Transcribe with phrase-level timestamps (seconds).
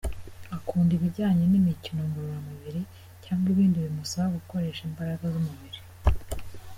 [0.57, 2.81] Akunda ibijyanye n’imikino ngororamubiri
[3.23, 5.79] cyangwa ibindi bimusaba gukoresha imbaraga z’umubiri.